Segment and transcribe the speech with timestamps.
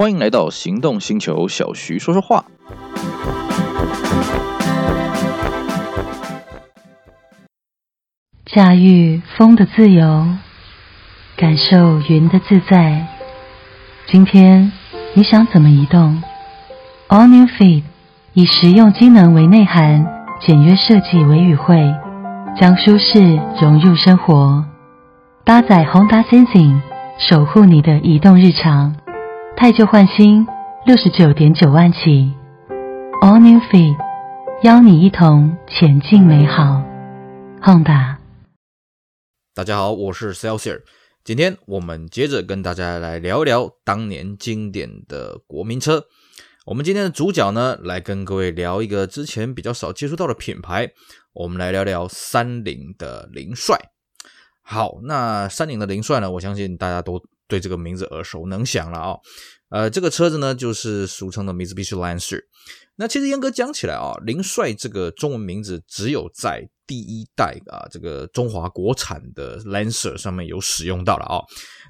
[0.00, 2.42] 欢迎来到行动星球，小徐说说话。
[8.46, 10.26] 驾驭风的自由，
[11.36, 13.08] 感受云的自在。
[14.06, 14.72] 今天
[15.12, 16.22] 你想怎么移动
[17.08, 17.82] ？All New Feet
[18.32, 20.06] 以实用机能为内涵，
[20.40, 21.94] 简约设计为语汇，
[22.58, 24.64] 将舒适融入生活。
[25.44, 26.80] 搭载 Honda Sensing，
[27.18, 28.96] 守护你的移动日常。
[29.60, 30.46] 汰旧换新，
[30.86, 31.98] 六十九点九万起
[33.20, 33.94] ，All New Fee，
[34.62, 36.82] 邀你一同前进美好。
[37.60, 38.16] Honda，
[39.54, 40.80] 大家好，我是 Celsior，
[41.22, 46.06] 今天我们接着跟大家来聊一聊当年经典的国民车。
[46.64, 50.88] 我们今天的主角呢，来跟各位聊一个之前比较少接触到的品牌，
[51.34, 53.78] 我们来聊聊三菱的凌帅。
[54.62, 57.22] 好，那三菱的凌帅呢，我相信大家都。
[57.50, 59.16] 对这个名字耳熟能详了啊、
[59.70, 62.40] 呃，这个车子呢就是俗称的 Mitsubishi Lancer。
[62.96, 71.40] 那其实严格讲起来啊，林帅这个中文名字只有在第一代啊这个中华国产的 Lancer 上面有使用到了啊、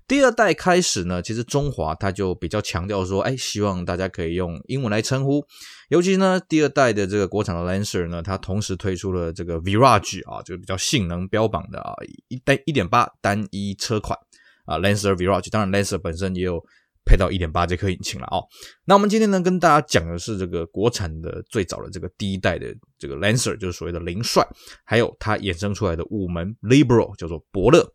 [0.07, 5.45] 第二代开始呢，其实中华它就比较强调说，哎，希望大家可以用英文来称呼。
[5.89, 11.95] 尤其呢，第二代的这个国产的 Lancer 呢，它同时推出了这个 Virage 啊，就比较性能标榜的啊
[12.29, 14.17] 一单一点八单一车款。
[14.65, 16.63] 啊，Lancer Virage，当然 Lancer 本身也有
[17.05, 18.45] 配到1.8这颗引擎了哦。
[18.85, 22.67] 那我们今天呢，跟大家讲的是这个国产的最早的这个第一代的
[22.99, 24.47] 这个 Lancer，就是所谓的凌帅，
[24.85, 27.95] 还有它衍生出来的五门 Libro 叫做伯乐。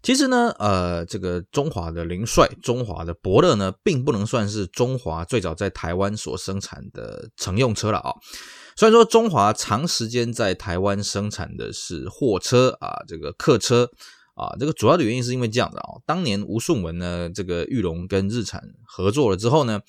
[0.00, 8.14] 其实呢，呃，这个中华的凌帅，中华的伯乐呢，并不能算是中华最早在台湾所生产的乘用车了啊、
[8.76, 13.90] 虽然说中华长时间在台湾生产的是货车啊，这个客车。
[14.38, 19.80] 啊，这个主要的原因是因为这样的啊，当年吴顺文呢，这个裕隆跟日产合作了之后呢，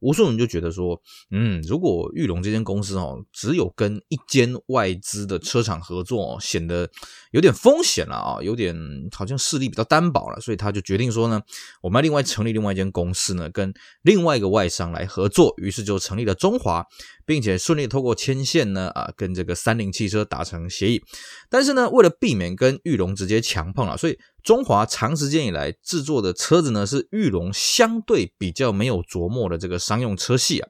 [0.00, 1.00] 吴顺文就觉得说，
[1.30, 6.88] 嗯，如果裕隆这间公司哦，只有跟一间外资的车厂合作哦，显得
[7.32, 8.74] 有点风险了啊，有点
[9.14, 11.42] 好像势力比较单薄了，所以他就决定说呢，
[11.82, 16.86] 我们要另外成立另外一间公司呢，跟另外一个外商来合作，于是就成立了中华。
[17.28, 21.02] 并且顺利透过牵线呢，啊，跟这个三菱汽车达成协议。
[21.50, 30.68] 但是呢，为了避免跟玉龙直接强碰了，所以中华长时间以来制作的车子呢，是玉龙相对比较没有琢磨的这个商用车系啊。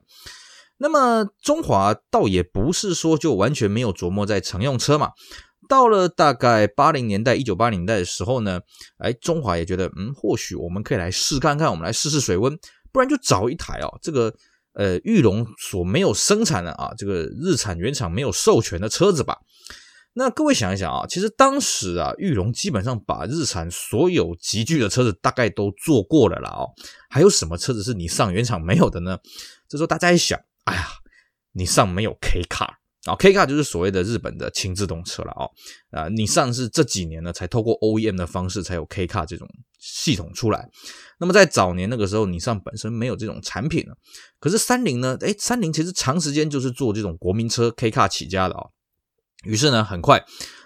[0.79, 5.11] 那么中华倒也不是说就完全没有琢磨在乘用车嘛。
[5.69, 8.59] 到了大概八零年代、一九八零年代的时候呢，
[8.97, 12.59] 哎，中华也觉得，嗯，或许我们可以来试看看，我们来试试水温，
[12.91, 14.35] 不然就找一台哦，这个。
[14.73, 19.39] 呃，裕隆所没有生产的啊，这个日产原厂没有授权的车子吧？
[20.13, 26.69] 那各位想一想啊，其实当时啊，裕隆基本上把日产所有集聚的车子大概都做过了啦哦，
[27.09, 29.17] 还有什么车子是你上原厂没有的呢？
[29.67, 30.87] 这时候大家一想，哎呀，
[31.53, 32.69] 你上没有 K Car。
[33.05, 35.49] 啊，K Car 就是所谓的日本的轻自动车了哦。
[35.91, 39.47] 啊，你上是这几年呢才透过 OEM 的方式才有 K Car 这种
[39.79, 40.69] 系统出来。
[41.19, 43.95] 那么在早年那个时候，你上本身没有这种产品了。
[44.39, 45.17] 可是三菱呢？
[45.21, 48.69] 诶，三菱其实长时间就是做这种国民车 K Car 起家的哦。
[49.43, 50.21] 于是呢，很快，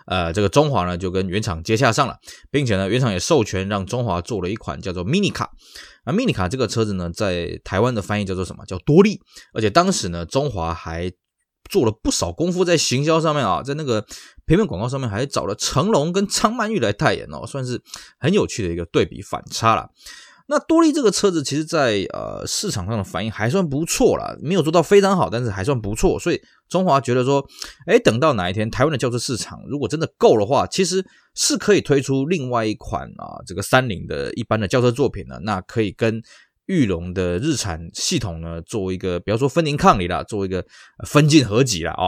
[0.08, 2.18] 呃，这个中华呢就跟原厂接洽上了，
[2.50, 5.52] 并且呢，原厂也授权让中华做了一款叫做 Mini 卡。
[6.06, 8.66] 啊，Mini 卡这个车子呢，在台湾的翻译叫做什么？
[8.66, 9.22] 叫多利。
[9.54, 11.12] 而且当时呢，中华还
[11.70, 14.06] 做了不少功夫在行销上面啊，在那个
[14.46, 17.82] 平面广告上面还找了成龙跟张曼玉来代言哦，算是
[18.20, 19.90] 很有趣的一个对比反差了。
[20.48, 26.20] 那多利这个车子，其实在呃市场上的反应还算不错啦，没有做到非常好，但是还算不错。
[26.20, 27.46] 所以中华觉得说，
[27.88, 36.22] 哎，等到哪一天台湾的轿车市场如果真的够的话，其实是可以推出另外一款啊这个三菱的一般的轿车作品呢，那可以跟。
[36.68, 40.66] 裕隆的日产系统呢，作为一个，比方说分庭抗礼啦，作为一个
[41.06, 42.08] 分进合击了啊。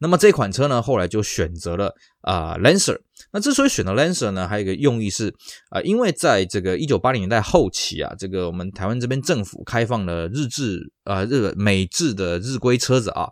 [0.00, 2.98] 那么这款车呢，后来就选择了啊、Lancer。
[3.32, 5.28] 那之所以选择 Lancer 呢，还有一个用意是
[5.70, 13.28] 啊、呃，因为在这个一九八零年代后期啊，这个我们台湾这边政府开放了日制啊、呃、日美制的日规车子啊。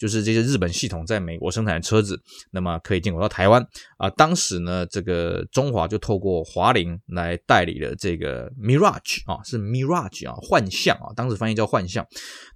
[0.00, 2.18] 就是这些日本系统在美国生产的车子，
[2.50, 3.62] 那么可以进口到台湾
[3.98, 4.08] 啊。
[4.08, 12.02] 当时呢，这个中华就透过华菱来代理了这个 Mirage 啊，是 Mirage 啊，幻象啊，当时翻译叫幻象。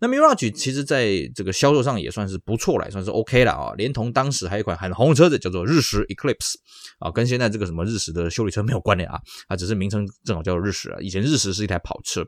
[0.01, 3.75] 那 Mirage 其实在这个销售上也算是不错了，也算是 OK 了啊。
[3.77, 6.55] 连同当时还有一款很红的车子叫做日食 Eclipse
[6.99, 10.97] 啊，跟现在这个什么日食的修理车没有关联啊，它只是名称正好叫做日食啊。
[11.01, 12.25] 以前日食是一台跑车，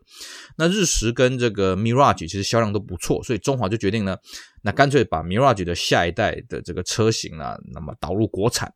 [0.58, 4.14] 那日食跟这个 Mirage 其实销量都不错，所以中华就决定呢。
[4.66, 8.68] 那干脆把 Mirage 的下一代的这个车型呢，那么导入国产。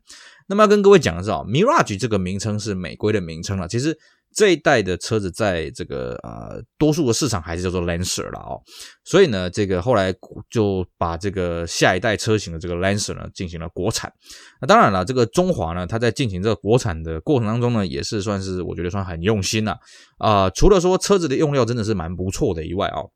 [0.47, 3.67] 那么要跟各位讲的是啊，Mirage 这个名称是美规的名称了。
[3.67, 3.99] 其实
[4.33, 8.63] 这一代的车子在这个呃多数的市场还是叫做 Lancer 了哦，
[9.03, 10.15] 所以呢，这个后来
[10.49, 14.13] 就把这个下一代车型的这个 Lancer 呢进行了国产。
[14.61, 19.77] 那当然了，这个中华呢，它在进行这个国产的过程当中呢，也是算是我觉得算很用心了
[20.19, 23.11] 啊，除了说车子的用料真的是蛮不错的以外哦。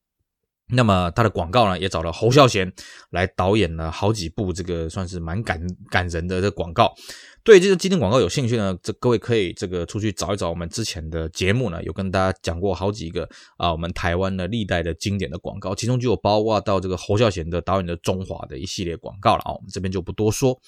[0.69, 2.73] 那么他的广告呢，也找了侯孝贤
[3.11, 6.95] 来导演了好几部，这个算是蛮感感人的这广告。
[7.43, 13.29] 对这个经典广告有兴趣呢，这各位可以这个出去找一找我们之前的节目呢，有跟大家讲过好几个
[13.59, 20.59] 啊，我们台湾的历代的经典的广告，其中就有包括到这个侯孝贤的导演的中华的一系列广告了啊，我们这边就不多说。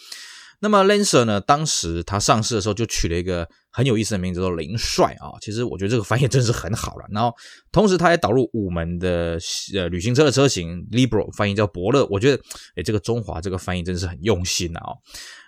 [0.60, 5.36] 那么 Lancer 呢，当时它上市的时候就取了一个很有意思的名字，叫林帅啊。
[5.38, 7.04] 其实我觉得这个翻译真是很好了。
[7.10, 7.30] 然后
[7.70, 9.38] 同时它也导入五门的
[9.74, 12.06] 呃旅行车的车型 Libro，翻译叫伯乐。
[12.06, 12.42] 我觉得
[12.76, 14.82] 诶这个中华这个翻译真是很用心啊。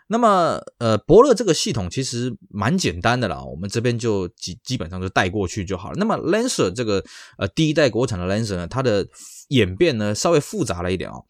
[0.08, 5.96] 那么呃伯乐这个系统其实蛮简单的啦，我们这边就基基本上就带过去就好了。
[5.98, 7.04] 那么 Lancer 这个
[7.36, 9.06] 呃第一代国产的 Lancer 呢，它的
[9.48, 11.24] 演变呢稍微复杂了一点哦。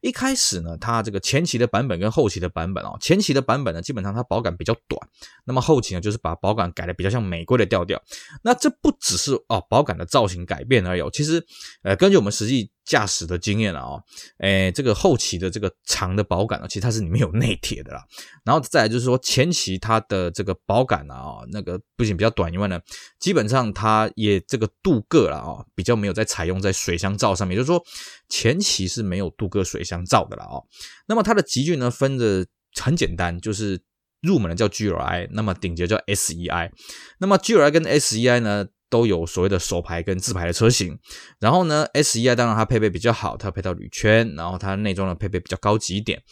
[0.00, 5.00] 一开始呢，它这个前期的版本跟后期的版本哦，前期的版本呢，基本上它保杆比较短，
[5.44, 8.02] 那么后期呢，就是把保杆改的比较像美规的调调。
[8.42, 11.44] 那这不只是哦保杆的造型改变而已，其实
[11.82, 14.02] 呃根据我们实际驾驶的经验啊，哦，
[14.38, 18.04] 诶这个后期的这个长的保杆呢，其实它是里面有内铁的啦。
[18.44, 22.78] 然后再来就是说前期它的这个保杆啊，那个不仅比较短以外呢，
[23.18, 27.82] 基本上它也这个镀铬了啊，比较没有再采用在水箱罩上面，就是说
[28.28, 30.02] 前期是没有镀铬水箱。
[30.12, 30.60] 罩的了啊，
[31.06, 32.44] 那么它的级距呢，分的
[32.74, 33.80] 很简单，就是
[34.20, 36.70] 入门的叫 GRI，那么顶级叫 SEI，
[37.18, 40.98] 那么 GRI 跟 SEI 呢都有所谓的手牌跟自牌的车型，
[41.40, 46.22] 然后呢 SEI 当然它配备比较好，它配套铝圈，然后它内装的配备比较高级一点。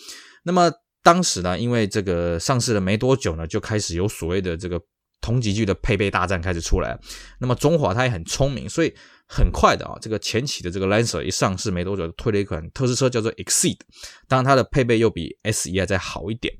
[0.45, 0.71] 那么
[1.03, 4.79] 当时呢，因为这个上市了没多久呢，就开始有所谓的这个
[5.23, 6.99] 同级距的配备大战开始出来，
[7.39, 8.95] 那么中华它也很聪明，所以。
[9.33, 13.79] 很快的啊，这个前期的这个 Lancer 一上市没多久，推了一款特仕车叫做 Exceed，
[14.27, 16.53] 当然它的配备又比 SEI 再好一点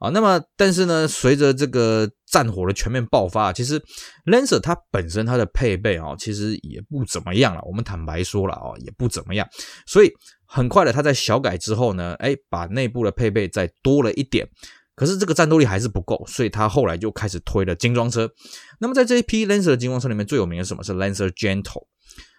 [0.00, 0.08] 啊。
[0.08, 3.78] 那么，但是呢，随着这个战火的全面爆发，其实
[4.24, 7.60] Lancer 它本身它的配备啊，其实也不怎么样了。
[7.66, 9.46] 我们坦白说了啊，也不怎么样。
[9.86, 10.10] 所以
[10.46, 14.48] 很快的，它在小改之后呢，哎，把内部的配备再多了一点。
[14.94, 18.32] 可是这个战斗力还是不够，所以他后来就开始推了精装车。
[18.80, 20.82] 那么在这一批 Lancer 的精装车里面，最有名的什么？
[20.82, 21.86] 是 Lancer Gentle。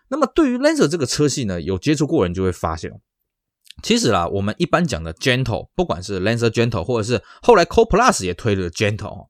[0.10, 2.92] 那么对于 Lancer 这个车系呢，有接触过人就会发现，
[3.84, 9.28] 其实啦，我们一般讲的 Gentle，不管是 Lancer Gentle，或者是后来 Co Plus 也推了 Gentle，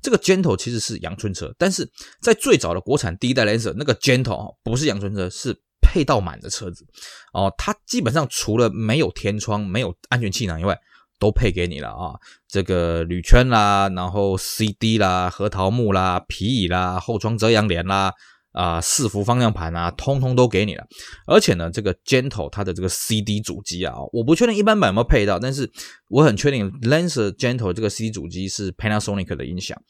[0.00, 1.90] 这个 Gentle 其实是阳春车，但是
[2.20, 6.86] 在最早的国产第一代 Lancer 那个 Gentle 不是阳春车，是配到满的车子
[7.32, 10.78] 哦，它基本上除了没有天窗、没有安全气囊以外，
[11.18, 12.14] 都配给你了啊，
[12.48, 18.14] 这个铝圈啦，然后 CD 啦、核桃木啦、皮椅啦、后窗遮阳帘啦。
[18.52, 20.84] 啊，四幅方向盘啊，通通都给你了。
[21.26, 25.70] 而且呢，这个 Gentle 它的这个 CD 主机啊，我不确定一般版有没有配到，但是
[26.08, 29.80] 我很确定 Lancer Gentle 这个 CD 主机是 Panasonic 的音响。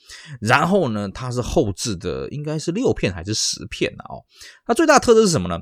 [0.40, 4.04] 然后呢，它是后置的，应该是六片还是十片啊？
[4.10, 4.24] 哦，
[4.66, 5.58] 它最大的特色是什么呢？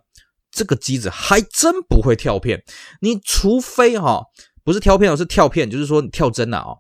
[0.51, 2.65] 这个机子还真不会跳片，
[3.03, 4.27] 你除非哈、哦，
[4.65, 6.73] 不是挑片，而是跳片，就是说你跳帧了啊。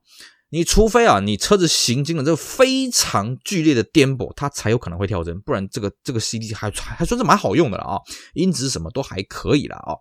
[0.50, 7.98] 你除非啊，你车子行经了这个非常剧烈的颠簸，它才有可能会跳帧，不然这个这个 CD 还还算是蛮好用的了啊，
[8.34, 9.92] 音质什么都还可以了啊。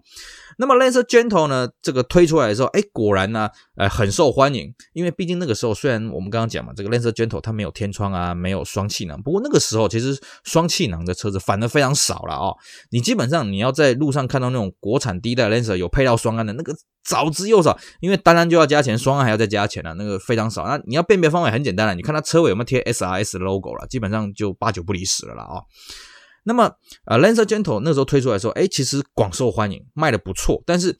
[0.57, 12.53] 那么 Lancer Gentle 呢，这个推出来的时候，哎，果然呢，呃，很受欢迎，因为毕竟那个时候虽然我们刚刚讲嘛，这个 Lancer Gentle 它没有天窗啊，没有双气囊，不过那个时候其实双气囊的车子反而非常少了啊。
[12.91, 16.75] 你基本上你要在路上看到那种国产第一代 Lancer 有配到双安的那个。
[17.07, 20.67] 少之又少，因为单安就要加钱，双安还要再加钱了，那个非常少。
[20.67, 25.63] 那你要辨别方法很简单了，你看它车尾有没有贴 SRS logo 了，基本上就八九不离十了啦啊、哦。
[26.47, 26.71] 那么
[27.05, 30.63] 呃，Lancer Gentle 那时候推出来说，哎，其实广受欢迎，卖的不错。
[30.65, 30.97] 但是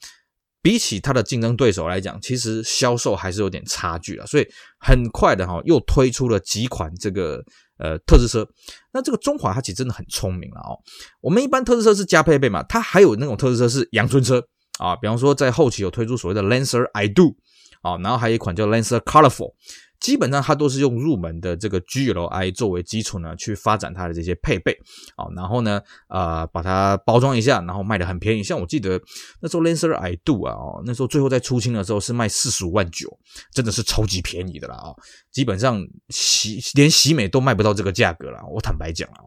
[0.60, 4.26] 比起它的竞争对手来讲，其实销售还是有点差距了。
[4.26, 4.46] 所以
[4.78, 7.42] 很快的哈、又推出了几款这个
[7.78, 8.46] 呃特制车。
[8.92, 10.78] 那这个中华它其实真的很聪明了哦。
[11.22, 14.44] 我们一般特制车是加配备嘛，它还有那种特制车是阳春车。
[14.78, 17.34] 啊，比方说在后期有推出所谓的 Lancer I Do，
[17.82, 19.54] 啊，然后还有一款叫 Lancer Colorful，
[20.00, 24.72] 基本上它都是用入门的这个 GLI 作为基础呢，去发展它的这些配备，
[25.16, 28.42] 啊，然后呢，呃，把它包装一下，然后卖得很便宜。
[28.42, 29.00] 像我记得
[29.40, 33.08] 那时候 Lancer I Do 啊，哦，那时候最后在出清的时候是卖四十五万九，
[33.52, 34.94] 真的是超级便宜的啦啊，
[35.30, 39.22] 基本上喜连喜美都卖不到这个价格了，我坦白讲啊，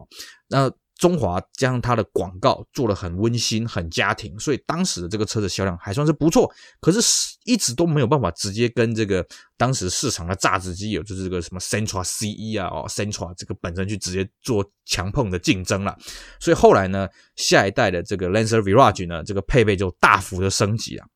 [0.48, 0.72] 那。
[1.02, 6.48] 中华加上它的广告做得很温馨、很家庭，所以当时的这个车子销量还算是不错。
[6.80, 7.00] 可是
[7.42, 15.98] 一直都没有办法直接跟这个当时市场的榨汁机，有就是这个什么 Centra CE 啊，哦 Centra 这个本身去直接做强碰的竞争了。
[16.38, 21.08] 所以后来呢，下一代的这个 Lancer Virage 呢，这个配备就大幅的升级啊。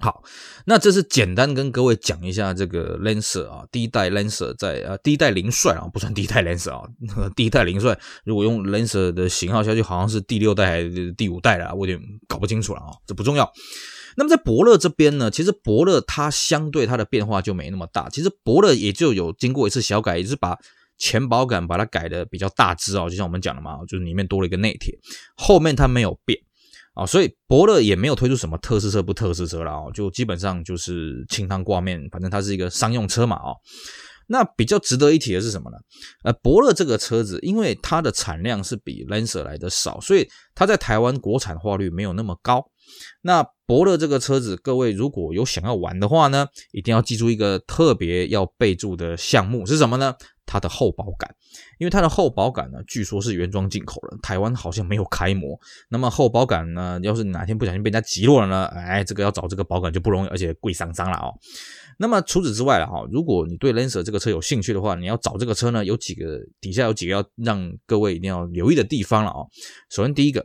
[0.00, 0.22] 好，
[0.64, 6.88] 那这是简单跟各位讲一下这个 Lancer 啊，第一代 Lancer 在啊第一代凌帅啊，不算第一代 Lancer 啊，
[7.36, 13.52] 第一代凌帅如果用 Lancer 的型号下去，好像是第六代还是第五代了，我有点搞不清楚了啊，这不重要。
[14.16, 20.56] 那么在伯乐这边呢，其实伯乐它相对它的变化就没那么大，其实伯乐也就有经过一次小改，也是把
[20.96, 24.98] 前保杆把它改的比较大只哦，就像我们讲的嘛，就是里面多了一个内铁，
[25.36, 26.40] 后面它没有变。
[26.94, 33.54] 啊，所以伯乐也没有推出什么特仕车不特仕车了啊，就基本上就是清汤挂面，反正它是一个商用车嘛啊。
[34.32, 35.76] 那比较值得一提的是什么呢？
[36.22, 42.64] 呃，伯乐这个车子，因为它的产量是比 Lancer 来的少，所以它在台湾国产化率没有那么高。
[43.22, 50.14] 那伯乐这个车子，各位如果有想要玩的话呢，一定要记住一个特别要备注的项目是什么呢？
[50.50, 51.32] 它的厚薄感，
[51.78, 55.56] 因为它的厚薄感呢，据说是原装进口的，台湾好像没有开模。
[55.88, 58.64] 那么厚薄感呢，要是哪天不小心被人家击落了呢？
[58.66, 61.32] 哎，这个要找这个保感就不容易，而且贵桑桑了哦。
[61.98, 69.46] 那么除此之外了哈，如果你对 Lancer 这个车有兴趣的话，你要找这个车呢，有几个底下有几个要让各位一定要留意的地方了啊。
[69.88, 70.44] 首先第一个。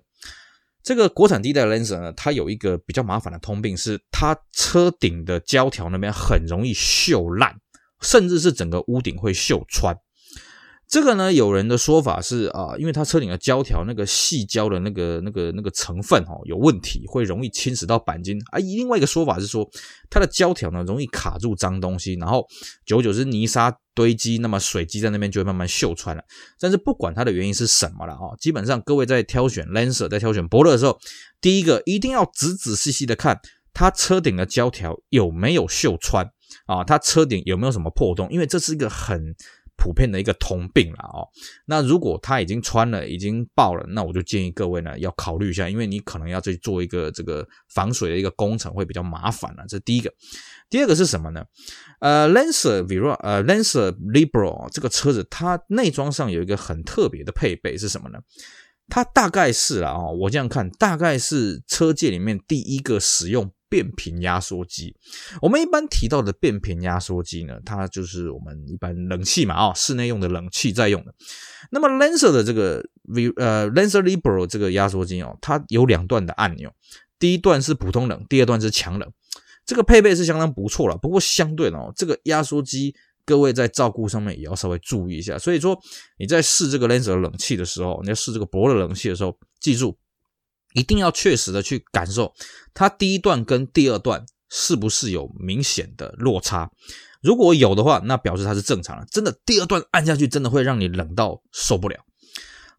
[0.83, 7.59] 这个国产第一代 Lancer 呢，它有一个比较麻烦的通病，是它车顶的胶条那边很容易锈烂，
[8.05, 9.97] 甚至是整个屋顶会锈穿。
[10.87, 18.39] 这个呢，有人的说法是啊，因为它车顶的胶条那个细胶的那个那个那个成分哈有问题，会容易侵蚀到钣金。
[18.51, 19.67] 啊，另外一个说法是说，
[20.11, 22.45] 它的胶条呢容易卡住脏东西，然后
[22.85, 26.23] 久久是泥沙堆积，那么水积在那边就会慢慢锈穿了。
[26.59, 30.99] 但是不管它的原因是什么了啊，基本上各位在挑选 Lancer 在挑选伯乐的时候，
[31.41, 33.39] 第一个一定要仔仔细细的看
[33.73, 36.29] 它车顶的胶条有没有锈穿
[36.65, 39.35] 啊，它车顶有没有什么破洞，因为这是一个很。
[39.77, 41.27] 普遍的一个通病了哦，
[41.65, 49.65] 那如果它已经穿了，已经爆了，那我就建议各位呢要考虑一下，因为你可能要去做一个这个防水的一个工程，会比较麻烦了。
[49.67, 50.09] 这第一个，
[50.69, 51.43] 第二个是什么呢？
[51.99, 58.19] 呃，Lancer Vira 呃，Lancer Libro 这个车子，它内装上有一个很特别的配备是什么呢？
[58.87, 63.51] 它大概是啊，我这样看，大概是车界里面第一个使用。
[63.67, 64.95] 变频压缩机，
[65.41, 71.13] 我们一般提到的变频压缩机呢，它就是我们一般冷气嘛，啊，室内用的冷气在用的。
[71.71, 76.71] 那么 Lancer 的这个 V 呃 Lancer Libero 这个压缩机哦，它有两段的按钮，
[77.19, 79.11] 第一段是普通冷，第二段是强冷。
[79.65, 85.37] 这个配备是相当不错了，不过相对哦，这个压缩机各位在照顾上面也要稍微注意一下。
[85.37, 85.77] 所以说
[86.17, 89.97] 你在试这个 Lancer 冷气的时候，你要试这个博乐冷气的时候，记住。
[90.73, 92.33] 一定要确实的去感受
[92.73, 96.69] 它第一段跟第二段是不是有明显的落差，
[97.21, 99.05] 如果有的话，那表示它是正常的。
[99.09, 101.95] 真的，第二段按下去真的会让你冷到受不了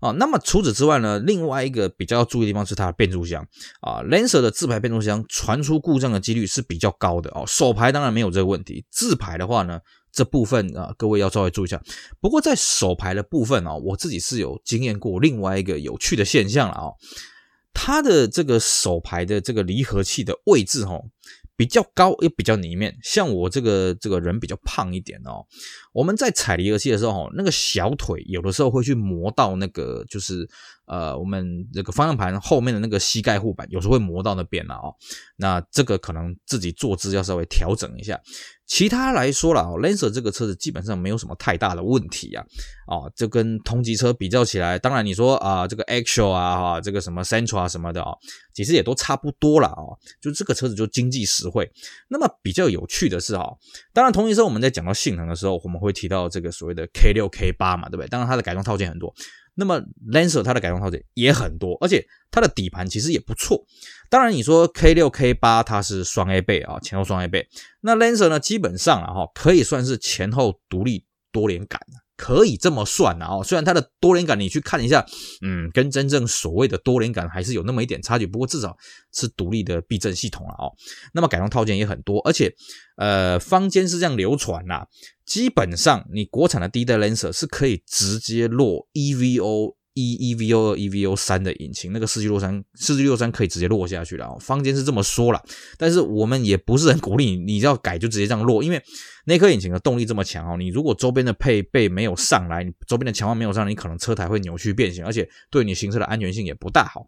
[0.00, 0.11] 啊。
[0.11, 3.43] 那么除此之外呢，另外一个比较要注意的地方是它的变速箱
[3.81, 7.45] 啊，Lancer 的自排变速箱传出故障的几率是比较高的哦。
[7.47, 9.81] 手排当然没有这个问题，自排的话呢，
[10.17, 11.79] 这部分啊各位要稍微注意一下。
[12.23, 16.89] 不过在手排的部分啊，我自己是有经验过另外一个有趣的现象了啊。
[17.75, 21.05] 它的这个手排的这个离合器的位置哦，
[21.55, 22.97] 比较高又比较里面。
[23.03, 25.45] 像我这个这个人比较胖一点哦，
[25.93, 30.49] 我们在踩离合器的时候，那个小腿有的时候会去磨到那个就是。
[30.87, 34.95] 呃，我们这个方向盘后面的那个膝盖护板有时候会磨到那边了哦，
[35.37, 38.21] 那这个可能自己坐姿要稍微调整一下。
[38.66, 42.45] 其他来说了哦，Lancer 这个车子基本上没有什么太大的问题啊，
[42.88, 48.19] 哦，这跟同级车比较起来，当然你说啊，这个 Actual 啊，哈，这个什么 Sentra 什么的哦，
[48.52, 51.71] 其实也都差不多了哦，就这个车子就经济实惠。
[52.09, 53.57] 那么比较有趣的是哈，
[53.93, 58.09] 当然同级车我们在讲到性能的时候，我们会提到这个所谓的 K 六 K 八嘛，对不对？
[58.09, 59.14] 当然它的改装套件很多。
[59.57, 59.83] 那么
[60.13, 63.67] Lancer 它的改装套件也很多，而且它的底盘其实也不错。
[64.09, 67.45] 当然你说 K 六 K 八它是双 A 臂啊，前后双 A 臂。
[67.81, 71.81] 那 Lancer 呢，基本上啊哈，可以算是前后独立多连杆。
[72.17, 75.05] 可以这么算啊，哦，虽然它的多连杆你去看一下，
[75.43, 78.77] 嗯，跟真正所谓的多连杆还是有那么一点差距，不过至少
[79.13, 80.73] 是独立的避震系统了哦。
[81.13, 82.53] 那么改装套件也很多，而且
[82.97, 84.87] 呃，坊间是这样流传啦，
[85.25, 94.37] 基本上你国产的第一代 Lancer 是可以直接落 EVO E EVO 二 EVO 三的引擎，那个四 G 六三四 G 六三可以直接落下去了。
[94.38, 95.43] 坊间是这么说了，
[95.79, 98.83] 但是我们也不是很鼓励你，你要改就直接这样落，因为
[99.25, 107.07] 那颗引擎的动力这么强哦，你如果周边的配备没有上来，你周边的强化没有上来，你可能车台会扭曲变形，而且对你行车的安全性也不大好。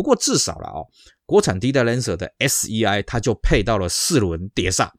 [0.00, 0.80] 不过至少了哦，
[1.26, 4.90] 国产第一代 Lancer 的 SEI 它就配到了四轮碟刹。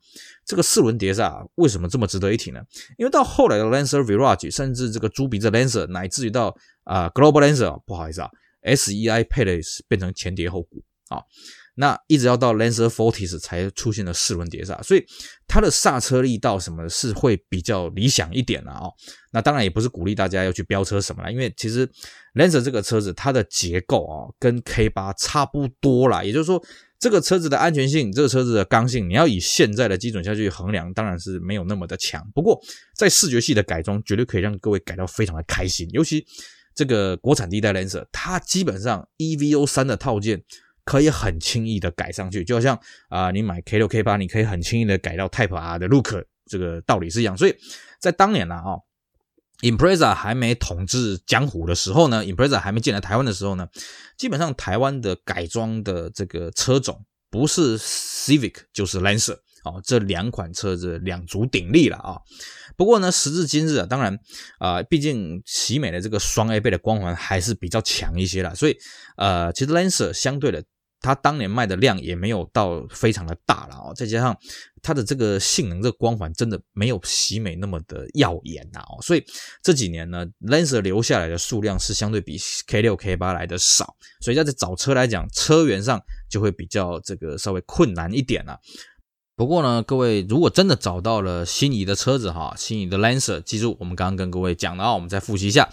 [0.45, 2.61] 这个四轮碟刹为什么这么值得一提呢？
[2.99, 8.29] 因为到后来的 Lancer Virage，甚至这个猪鼻子 Lancer，乃至于到啊、Global Lancer，不好意思啊
[8.61, 11.23] ，SEI 配的是变成前碟后鼓啊。
[11.81, 15.03] 那一直要到 Lancer Fortis 才出现了四轮碟刹，所以
[15.47, 18.83] 它的刹车力道什么是会比较理想一点的啊。
[19.31, 21.89] 那当然也不是鼓励大家要去飙车什么啦，因为其实
[22.35, 26.63] Lancer 这个车子它的结构啊跟 K8 差不多啦，也就是说
[26.99, 32.23] 这个车子的安全性，这个车子的刚性，你要以现在的基准下去衡量，当然是没有那么的强。
[32.35, 32.61] 不过
[32.95, 36.23] 在视觉系的改装，绝对可以让各位改到非常的开心，尤其
[36.75, 40.43] 这个国产第一代 Lancer，它基本上 EVO 三的套件。
[40.83, 47.37] 可以很轻易的改上去，就好像啊、你买 K 六 K 八，你可以很轻易的改到 Type R 的 look，这个道理是一样。
[47.37, 47.55] 所以
[47.99, 48.77] 在当年呢，啊
[49.61, 53.67] ，Impreza 还没统治江湖的时候呢，Impreza 还没进来台湾的时候呢，
[54.17, 59.37] 基本上台湾的改装的这个车种不是 Civic 就是 Lancer。
[59.63, 62.17] 哦，这两款车子两足鼎立了啊！
[62.75, 64.13] 不过呢，时至今日啊，当然
[64.57, 68.53] 啊、呃，毕竟喜美的这个双 A 倍的光环还是比较强一些啦。
[68.53, 68.75] 所以
[69.17, 70.63] 呃，其实 Lancer 相对的，
[70.99, 73.93] 它当年卖的量也没有到非常的大了哦。
[73.95, 74.35] 再加上
[74.81, 79.01] 它的这个性能，这个光环真的没有喜美那么的耀眼呐哦。
[79.01, 79.23] 所以
[79.61, 88.59] 这几年呢，Lancer 留下来的数量是相对比 K 六 K 八来的少，所以在这找车来讲，车源上就会比较这个稍微困难一点了。
[89.41, 95.67] 不过呢，各位如果真的找到了心仪的车子哈，心仪的 Lancer，记住我们刚刚跟各位讲的啊，我们再复习一下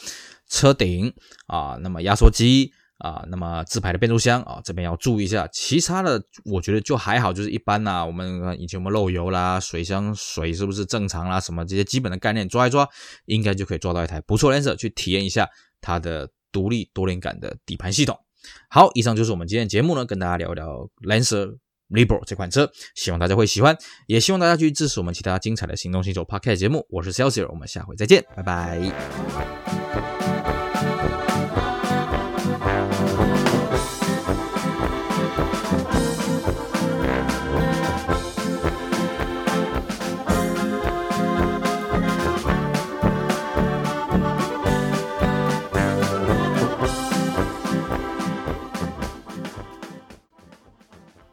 [0.48, 1.12] 车顶
[1.48, 5.46] 啊，那么压缩机啊，那么自排的变速箱啊，这边要注意一下。
[5.52, 8.06] 其他的我觉得就还好，就是一般呐。
[8.06, 12.88] 我们以前我们漏油啦，水箱水是不是正常啦，什么这些基本的概念抓一抓，
[13.26, 15.46] 应该就可以抓到一台不错 Lancer，去体验一下
[15.82, 18.18] 它的独立多连杆的底盘系统。
[18.70, 21.58] 好，以上就是我们今天节目呢，跟大家聊一聊 Lancer。
[21.90, 23.76] Libro 这款车，希望大家会喜欢，
[24.06, 26.86] 也希望大家去支持我们其他精彩的行动星球 Podcast 节目。
[26.90, 29.67] 我是 Celsior，我们下回再见，拜拜。